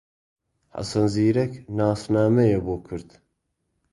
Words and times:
حەسەن 0.75 1.05
زیرەک 1.13 1.51
ناسنامەیە 1.77 2.59
بۆ 2.65 2.75
کورد 2.85 3.09